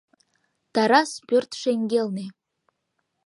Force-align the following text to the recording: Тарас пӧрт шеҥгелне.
Тарас 0.73 1.11
пӧрт 1.27 1.51
шеҥгелне. 1.61 2.25